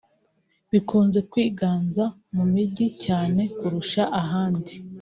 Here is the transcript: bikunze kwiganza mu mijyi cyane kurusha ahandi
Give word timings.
bikunze 0.71 1.19
kwiganza 1.31 2.03
mu 2.35 2.43
mijyi 2.53 2.87
cyane 3.03 3.41
kurusha 3.57 4.03
ahandi 4.21 4.71